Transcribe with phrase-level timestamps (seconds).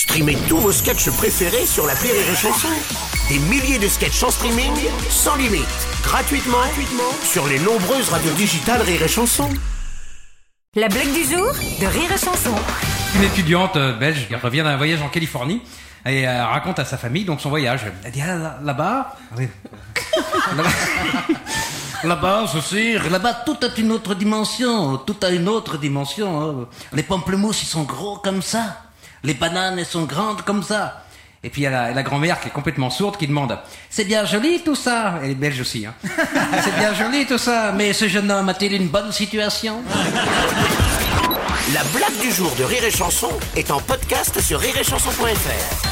[0.00, 2.68] Streamez tous vos sketchs préférés sur la Rire et Chanson.
[3.28, 4.72] Des milliers de sketchs en streaming,
[5.10, 5.66] sans limite,
[6.02, 9.50] gratuitement, gratuitement sur les nombreuses radios digitales Rire et Chanson.
[10.74, 12.54] La blague du jour de Rire et Chanson.
[13.16, 15.60] Une étudiante euh, belge qui revient d'un voyage en Californie
[16.06, 17.80] et euh, raconte à sa famille donc son voyage.
[18.02, 19.48] Elle dit ah, là- là-bas, oui.
[20.56, 20.70] là-bas,
[22.04, 26.40] là-bas, ceci, là-bas tout a une autre dimension, tout a une autre dimension.
[26.62, 26.68] hein.
[26.94, 28.78] Les pamplemousses ils sont gros comme ça,
[29.24, 31.04] les bananes elles sont grandes comme ça.
[31.42, 34.04] Et puis il y a la, la grand-mère qui est complètement sourde qui demande C'est
[34.04, 35.86] bien joli tout ça Elle est belge aussi.
[35.86, 35.94] Hein.
[36.62, 39.82] C'est bien joli tout ça, mais ce jeune homme a-t-il une bonne situation?
[41.72, 45.89] La blague du jour de Rire et Chanson est en podcast sur rireetchanson.fr.